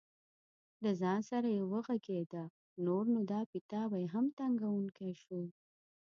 له 0.83 0.91
ځان 1.01 1.19
سره 1.29 1.47
یې 1.55 1.61
وغږېده: 1.71 2.43
نور 2.85 3.03
نو 3.13 3.21
دا 3.31 3.41
پیتاوی 3.51 4.05
هم 4.13 4.25
تنګوونکی 4.37 5.11
شو. 5.21 5.41